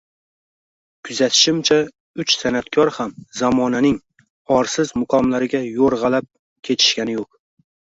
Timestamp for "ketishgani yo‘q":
6.71-7.41